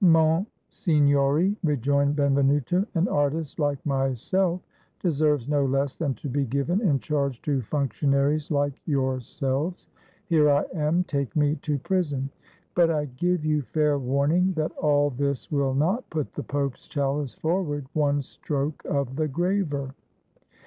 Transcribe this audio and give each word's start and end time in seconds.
"Monsignori," 0.03 1.55
rejoined 1.63 2.15
Benvenuto, 2.15 2.87
"an 2.95 3.07
artist 3.07 3.59
like 3.59 3.85
myself 3.85 4.59
deserves 4.99 5.47
no 5.47 5.63
less 5.63 5.95
than 5.95 6.15
to 6.15 6.27
be 6.27 6.43
given 6.43 6.81
in 6.81 6.97
charge 6.97 7.39
to 7.43 7.61
functionaries 7.61 8.49
like 8.49 8.73
yourselves. 8.87 9.89
Here 10.25 10.49
I 10.49 10.63
am; 10.73 11.03
take 11.03 11.35
me 11.35 11.57
to 11.57 11.77
prison. 11.77 12.31
But 12.73 12.89
I 12.89 13.05
give 13.15 13.45
you 13.45 13.61
fair 13.61 13.99
warning 13.99 14.53
that 14.53 14.71
all 14.71 15.11
this 15.11 15.51
will 15.51 15.75
not 15.75 16.09
put 16.09 16.33
the 16.33 16.41
Pope's 16.41 16.87
chalice 16.87 17.35
forward 17.35 17.85
one 17.93 18.23
stroke 18.23 18.83
of 18.85 19.17
the 19.17 19.27
graver." 19.27 19.93